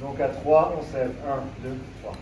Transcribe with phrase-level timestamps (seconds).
[0.00, 1.10] Donc à 3, on sève.
[1.64, 2.12] 1, 2, 3.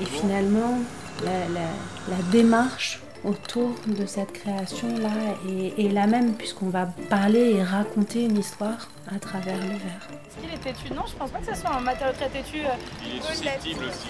[0.00, 0.78] Et finalement,
[1.24, 1.68] la, la,
[2.16, 5.10] la démarche autour de cette création-là
[5.48, 10.08] est, est la même, puisqu'on va parler et raconter une histoire à travers le verre.
[10.26, 10.92] Est-ce qu'il est têtu?
[10.94, 12.58] Non, je pense pas que ce soit un matériau très têtu.
[12.60, 12.70] euh.
[13.04, 14.08] Il est susceptible aussi.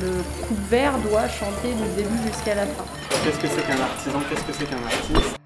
[0.00, 2.84] Le coupe-verre doit chanter du début jusqu'à la fin.
[3.24, 4.20] Qu'est-ce que c'est qu'un artisan?
[4.30, 5.36] Qu'est-ce que c'est qu'un artiste?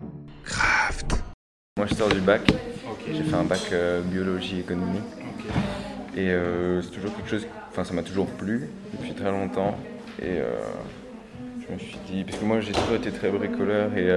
[1.76, 2.42] Moi je sors du bac,
[3.10, 5.00] j'ai fait un bac euh, biologie économie.
[6.14, 9.78] Et euh, c'est toujours quelque chose, enfin ça m'a toujours plu depuis très longtemps.
[10.20, 10.58] Et euh,
[11.66, 14.08] je me suis dit, parce que moi j'ai toujours été très bricoleur et,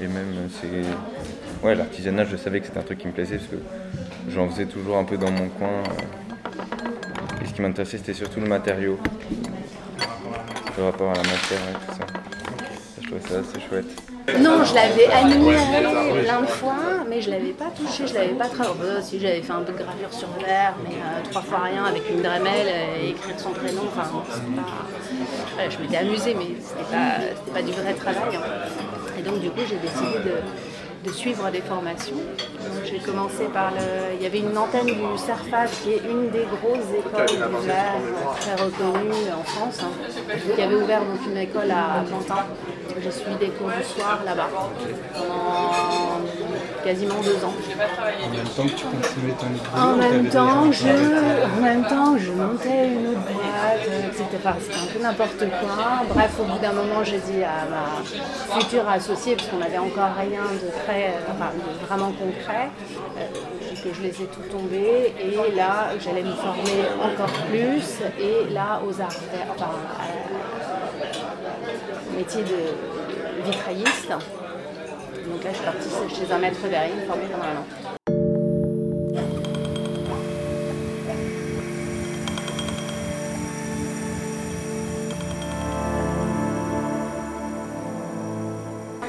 [0.00, 3.48] et même c'est, ouais l'artisanat je savais que c'était un truc qui me plaisait parce
[3.48, 3.56] que
[4.28, 5.82] j'en faisais toujours un peu dans mon coin
[7.42, 8.96] et ce qui m'intéressait c'était surtout le matériau,
[10.76, 12.06] le rapport à la matière et tout ça.
[13.00, 14.09] Je trouvais ça assez chouette.
[14.38, 18.48] Non, je l'avais admiré plein de fois, mais je l'avais pas touché, je l'avais pas
[18.48, 18.70] travaillé.
[18.82, 21.84] Euh, si j'avais fait un peu de gravure sur verre, mais euh, trois fois rien
[21.84, 23.82] avec une Dremel euh, et écrire son prénom.
[23.88, 24.08] Enfin,
[24.56, 24.62] pas...
[25.54, 28.36] voilà, je m'étais amusée, mais c'était pas, pas du vrai travail.
[28.36, 28.40] hein.
[29.18, 30.34] Et donc du coup, j'ai décidé de,
[31.04, 32.16] de suivre des formations.
[32.84, 34.16] J'ai commencé par le.
[34.16, 38.54] Il y avait une antenne du CERFAT, qui est une des grosses écoles euh, très
[38.54, 39.92] reconnue en France, hein,
[40.54, 42.44] qui avait ouvert donc une école à Pantin.
[43.02, 44.48] J'ai suivi des cours du soir là-bas
[45.14, 46.20] pendant
[46.84, 47.54] quasiment deux ans.
[48.22, 52.32] En même temps que tu continuais ton En même temps, je, en même temps, je
[52.32, 54.26] montais une autre boîte, euh, etc.
[54.60, 56.06] C'était un peu n'importe quoi.
[56.08, 60.14] Bref, au bout d'un moment, j'ai dit à ma future associée, parce qu'on n'avait encore
[60.18, 62.70] rien de très, euh, vraiment concret,
[63.18, 65.14] euh, que je laissais tout tomber.
[65.18, 68.00] Et là, j'allais me former encore plus.
[68.18, 69.08] Et là, aux arts,
[69.54, 69.70] enfin,
[72.08, 74.10] au métier de vitrailliste.
[74.10, 77.79] Donc là, je suis partie chez un maître verrier, me former pendant un an.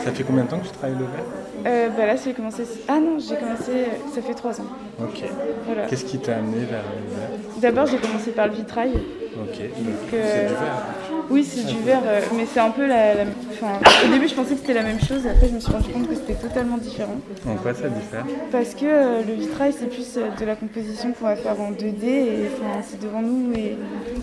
[0.03, 1.25] Ça fait combien de temps que tu travailles le verre
[1.67, 2.63] Euh, bah là, j'ai commencé.
[2.87, 3.71] Ah non, j'ai commencé.
[3.71, 3.85] euh,
[4.15, 4.65] Ça fait trois ans.
[5.01, 5.23] Ok.
[5.65, 5.85] Voilà.
[5.87, 7.29] Qu'est-ce qui t'a amené vers le verre
[7.61, 8.91] D'abord, j'ai commencé par le vitrail.
[8.93, 9.59] Ok.
[9.59, 10.85] Donc, euh, c'est du verre.
[11.29, 13.13] Oui, c'est du verre, euh, mais c'est un peu la.
[13.15, 15.25] la- Enfin, au début, je pensais que c'était la même chose.
[15.27, 17.15] Après, je me suis rendu compte que c'était totalement différent.
[17.47, 21.35] En quoi ça diffère Parce que le vitrail, c'est plus de la composition qu'on va
[21.35, 23.53] faire en 2D et enfin, c'est devant nous.
[23.53, 23.77] Et...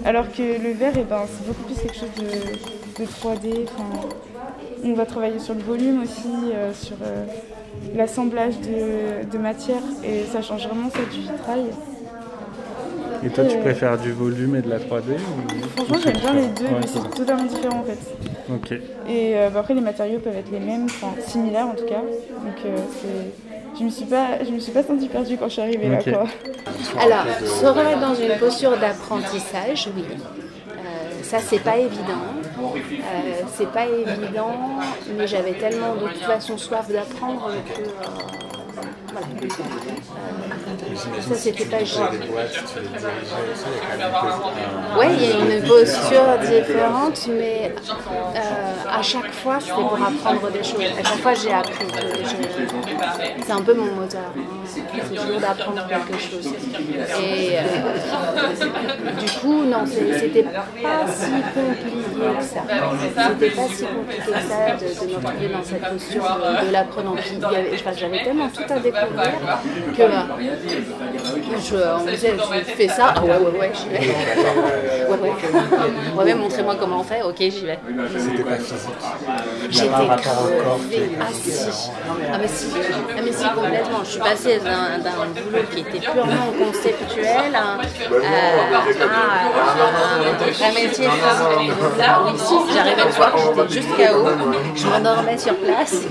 [0.04, 3.64] Alors que le verre, eh ben, c'est beaucoup plus quelque chose de, de 3D.
[3.64, 4.08] Enfin,
[4.84, 7.24] on va travailler sur le volume aussi, euh, sur euh,
[7.96, 11.66] l'assemblage de, de matière et ça change vraiment ça du vitrail.
[13.24, 15.66] Et toi, tu Euh, préfères du volume et de la 3D ou...
[15.76, 17.98] Franchement, j'aime c'est bien les deux, Ouais, mais c'est totalement différent en fait.
[18.54, 18.72] Ok.
[19.08, 22.00] Et euh, bah, après, les matériaux peuvent être les mêmes, enfin similaires en tout cas.
[22.00, 25.52] Donc, euh, c'est- je me suis pas, je me suis pas sentie perdue quand je
[25.54, 25.98] suis arrivée là.
[26.02, 26.24] Quoi.
[27.02, 30.04] Alors, se remettre dans une posture d'apprentissage, oui.
[30.08, 32.22] Euh, ça, c'est pas évident.
[32.78, 34.52] Euh, c'est pas évident,
[35.16, 37.82] mais j'avais tellement de toute façon soif d'apprendre que.
[37.82, 37.84] euh,
[39.12, 39.26] voilà.
[39.40, 42.06] Euh, ça, c'était pas gênant.
[44.98, 47.72] Oui, il y a une posture différente, mais
[48.36, 50.82] euh, à chaque fois, c'était pour apprendre des choses.
[50.98, 51.86] À chaque fois, j'ai appris.
[52.24, 54.20] Je- C'est un peu mon moteur.
[54.36, 54.40] hein.
[54.66, 56.52] C'est toujours d'apprendre quelque chose.
[57.22, 62.60] Et euh, du coup, non, c'était pas si compliqué que ça.
[63.28, 66.72] C'était pas si compliqué que ça de, de me retrouver dans cette posture de, de
[66.72, 67.14] l'apprenant.
[67.14, 69.32] Enfin, J'avais tellement tout à découvrir
[69.96, 70.08] que euh,
[71.58, 72.34] je, on me disait,
[72.76, 73.14] fais ça?
[73.16, 73.98] Ah ouais, ouais, ouais, j'y vais.
[75.08, 75.32] Ouais, ouais.
[76.16, 77.22] Ouais, ouais, montrez-moi comment on fait.
[77.22, 77.78] Ok, j'y vais.
[78.18, 78.90] C'était pas physique.
[79.70, 81.10] J'étais au corps qui crevée.
[81.20, 81.90] Ah si.
[82.32, 82.66] Ah mais si.
[83.16, 84.00] Ah mais si, complètement.
[84.04, 87.78] Je suis passée d'un d'un boulot qui était purement conceptuel à, à-
[89.04, 89.10] à
[89.60, 91.08] un vrai métier.
[92.36, 92.54] Si.
[92.74, 94.28] J'arrivais le soir, j'étais juste KO.
[94.74, 96.02] Je m'endormais sur place.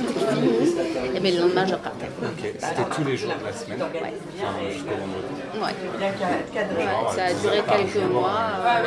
[1.17, 2.05] Et mais le lendemain, je repartais.
[2.21, 2.53] Ok.
[2.59, 3.79] C'était tous les jours de la semaine.
[3.81, 4.13] Ouais.
[4.37, 5.33] Enfin, jusqu'au vendredi.
[5.55, 5.61] Ouais.
[5.63, 8.37] Ouais, ça a duré quelques mois.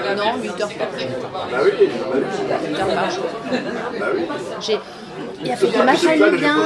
[0.05, 1.08] euh, non, 8 heures par jour.
[2.69, 3.25] 8 heures par jour.
[4.60, 4.78] J'ai...
[5.43, 6.56] Il a fallu il m'a fallu bien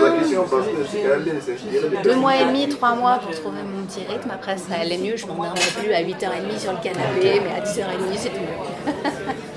[2.02, 4.30] deux mois et demi, trois mois pour trouver mon petit rythme.
[4.32, 5.16] Après, ça allait mieux.
[5.16, 8.92] Je m'endormais plus à 8h30 sur le canapé, mais à 10h30, c'est tout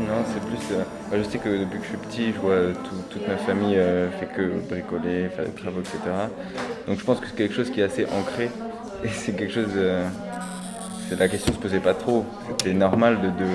[0.00, 0.60] Non, c'est plus.
[0.72, 3.26] euh, moi, je sais que depuis que je suis petit, je vois euh, tout- toute
[3.26, 5.98] ma famille euh, fait que bricoler, faire des travaux, etc.
[6.86, 8.50] Donc je pense que c'est quelque chose qui est assez ancré
[9.02, 9.70] et c'est quelque chose.
[9.74, 10.08] euh,
[11.18, 12.26] la question se posait pas trop.
[12.46, 13.46] C'était normal de, de,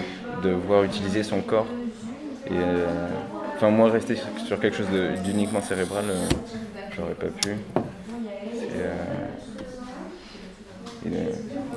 [0.41, 1.67] de voir utiliser son corps
[2.49, 2.61] et,
[3.55, 4.87] Enfin, moi, rester sur, quelque chose
[5.23, 6.05] d'uniquement cérébral,
[6.97, 7.55] j'aurais pas pu.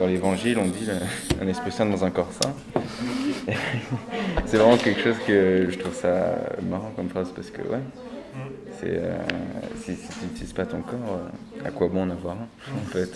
[0.01, 0.89] Dans l'évangile, on dit
[1.41, 2.55] un esprit saint dans un corps sain.
[4.47, 6.37] C'est vraiment quelque chose que je trouve ça
[6.69, 7.81] marrant comme phrase parce que, ouais,
[8.81, 9.17] c'est, euh,
[9.85, 10.99] si, tu n'utilises pas ton corps,
[11.65, 13.11] euh, à quoi bon en avoir en fait?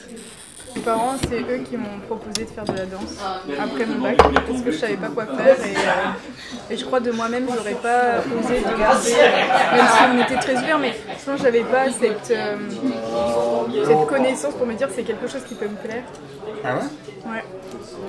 [0.77, 3.19] Mes parents, c'est eux qui m'ont proposé de faire de la danse
[3.59, 7.11] après mon bac parce que je savais pas quoi faire et, euh, je crois de
[7.11, 9.13] moi-même j'aurais pas osé de garder,
[9.75, 12.33] même si on était très ouverts, mais sinon j'avais pas cette,
[13.87, 16.05] cette connaissance pour me dire c'est quelque chose qui peut me plaire.
[16.65, 16.83] Ah ouais
[17.31, 17.45] Ouais.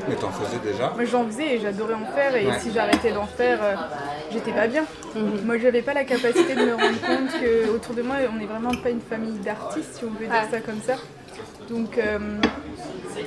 [0.07, 2.59] Mais t'en faisais déjà Moi j'en faisais et j'adorais en faire et Ouais.
[2.59, 3.75] si j'arrêtais d'en faire, euh,
[4.31, 4.85] j'étais pas bien.
[5.45, 8.45] Moi j'avais pas la capacité de me rendre compte que autour de moi on n'est
[8.45, 10.93] vraiment pas une famille d'artistes si on veut dire ça comme ça.
[11.69, 12.17] Donc euh,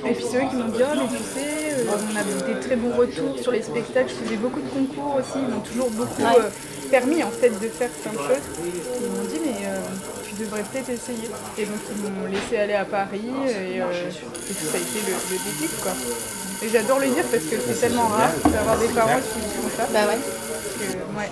[0.05, 2.59] et puis c'est eux qui m'ont dit oh mais tu sais euh, on a des
[2.59, 5.89] très bons retours sur les spectacles, je faisais beaucoup de concours aussi, ils m'ont toujours
[5.91, 6.49] beaucoup euh,
[6.91, 8.45] permis en fait de faire plein de choses.
[8.65, 9.65] Ils m'ont dit mais
[10.35, 11.29] tu devrais peut-être essayer.
[11.57, 15.13] Et donc ils m'ont laissé aller à Paris et, euh, et ça a été le,
[15.31, 15.91] le déclic quoi.
[16.63, 19.87] Et j'adore le dire parce que c'est tellement rare d'avoir des parents qui font ça.
[19.93, 20.19] Bah ouais.
[20.79, 21.29] que, ouais.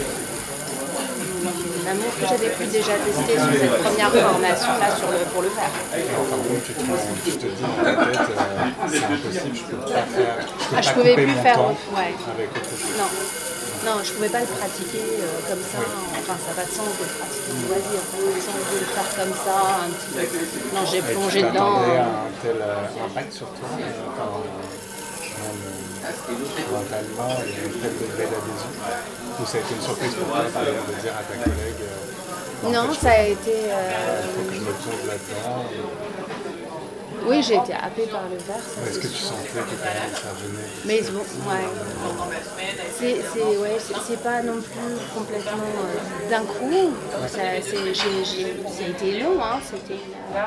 [1.85, 5.49] l'amour que j'avais pu déjà tester sur cette première formation là sur le, pour le
[5.49, 5.69] faire.
[5.93, 6.01] Euh,
[10.75, 12.13] Ah, je pouvais plus faire, temps ouais.
[12.97, 13.09] Non,
[13.85, 15.77] non, je pouvais pas le pratiquer euh, comme ça.
[16.19, 18.01] Enfin, ça pas de sens de le pratiquer en loisir.
[18.11, 18.17] Pas
[18.73, 20.75] de le faire comme ça, un petit peu.
[20.75, 21.77] Non, j'ai plongé dedans.
[21.77, 23.69] un tel euh, impact sur toi,
[25.53, 25.85] même
[26.71, 28.71] mentalement, et un tel degré d'adhésion
[29.39, 31.83] Ou ça a été une surprise pour toi, par exemple, de dire à ta collègue
[31.83, 33.51] euh, Non, ça a été.
[33.51, 35.65] il euh, faut que je me plonge là-dedans
[37.27, 38.63] Oui, j'ai été happée par le verre.
[38.87, 41.65] Est-ce que tu sentais que quand ça venait Mais bon, ouais.
[42.97, 43.15] C'est,
[43.57, 46.93] ouais, pas non plus complètement euh, d'un coup.
[47.27, 49.59] Ça, c'est, j'ai, j'ai, ça a été long, hein.
[49.63, 49.99] C'était
[50.35, 50.39] euh,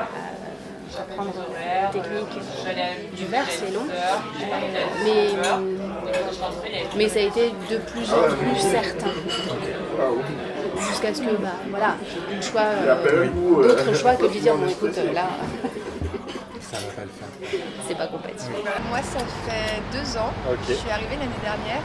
[0.97, 2.39] apprendre la technique
[3.15, 3.87] du verre, c'est long.
[3.89, 4.17] Euh,
[5.03, 5.29] mais,
[6.95, 9.11] mais ça a été de plus en plus certain.
[10.87, 11.95] Jusqu'à ce que, bah, voilà,
[12.41, 13.27] choix, euh,
[13.61, 15.27] d'autres choix que de dire, bon, écoute, là,
[16.61, 17.59] Ça va pas le faire.
[17.87, 18.53] c'est pas compatible.
[18.89, 20.31] Moi, ça fait deux ans.
[20.49, 20.57] Ok.
[20.69, 21.83] Je suis arrivée l'année dernière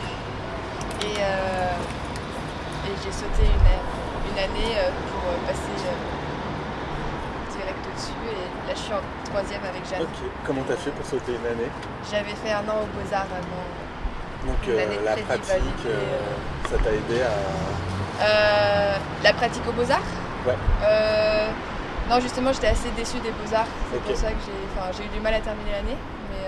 [1.01, 5.75] et, euh, et j'ai sauté une, une année euh, pour passer
[8.25, 10.03] Et là, je suis en troisième avec Jeanne.
[10.03, 11.71] Ok, comment t'as fait pour sauter une année?
[12.11, 13.67] J'avais fait un an aux Beaux-Arts avant.
[14.47, 16.21] Donc euh, la pratique, euh,
[16.69, 18.25] ça t'a aidé à...
[18.25, 20.11] Euh, la pratique aux Beaux-Arts?
[20.47, 20.57] Ouais.
[22.11, 23.67] Non, justement, j'étais assez déçue des Beaux-Arts.
[23.91, 24.43] C'est pour ça que
[24.97, 25.97] j'ai eu du mal à terminer l'année.
[26.31, 26.47] Mais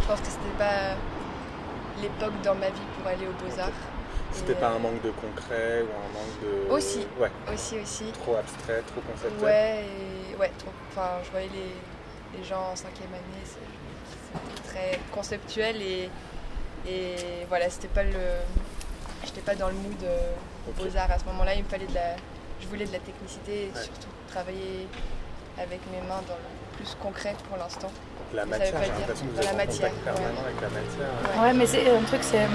[0.00, 0.96] je pense que c'était pas
[2.00, 3.80] l'époque dans ma vie pour aller aux Beaux-Arts.
[4.32, 6.70] C'était pas un manque de concret ou un manque de...
[6.72, 7.06] Aussi.
[7.20, 8.04] Ouais, Aussi, aussi.
[8.12, 9.44] trop abstrait, trop conceptuel.
[9.44, 9.84] Ouais,
[10.32, 10.70] et ouais, trop.
[10.90, 16.10] Enfin, je voyais les, les gens en cinquième année, c'était très conceptuel et,
[16.88, 17.16] et
[17.48, 18.10] voilà, c'était pas le.
[19.24, 20.32] J'étais pas dans le mood euh,
[20.68, 20.76] Ok.
[20.84, 22.16] beaux-arts à ce moment-là, il me fallait de la.
[22.60, 23.82] Je voulais de la technicité et Ouais.
[23.82, 24.86] surtout travailler
[25.58, 26.48] avec mes mains dans le
[26.82, 27.90] plus concret pour l'instant.
[28.34, 29.88] La Ça veut matière, pas j'ai dire l'impression que vous dans êtes la en matière,
[29.90, 30.50] contact permanent ouais.
[30.50, 31.42] avec la matière.
[31.42, 32.46] Ouais, mais c'est un truc, c'est.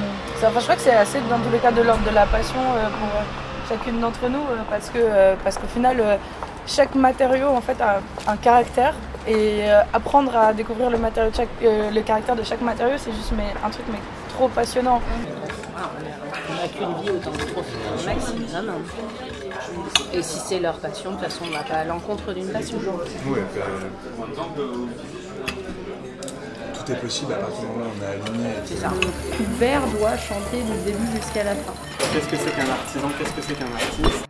[0.48, 2.60] Enfin, je crois que c'est assez dans tous les cas de l'ordre de la passion
[2.60, 3.24] euh, pour euh,
[3.69, 6.17] chacune d'entre nous, euh, parce que euh, parce qu'au final, euh,
[6.65, 8.96] chaque matériau en fait a un caractère
[9.27, 12.98] et euh, apprendre à découvrir le matériau de chaque, euh, le caractère de chaque matériau,
[12.98, 14.00] c'est juste mais un truc mais
[14.34, 15.00] trop passionnant.
[15.77, 16.26] On
[16.67, 18.71] n'a qu'une vie, autant en profiter au maximum.
[20.13, 22.47] Et si c'est leur passion, de toute façon, on ne va pas à l'encontre d'une
[22.47, 22.77] passion.
[22.77, 23.62] Ouais, bah,
[26.74, 28.50] tout est possible à partir du moment où on est aligné.
[28.65, 28.91] C'est ça.
[29.39, 31.74] Le verre doit chanter du début jusqu'à la fin.
[32.13, 33.09] Qu'est-ce que c'est qu'un artisan?
[33.17, 34.26] Qu'est-ce que c'est qu'un artiste?